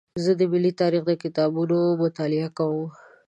زه 0.23 0.31
د 0.39 0.41
ملي 0.51 0.71
تاریخ 0.81 1.03
د 1.07 1.11
کتابونو 1.23 1.77
مطالعه 2.03 2.49
کوم. 2.57 2.87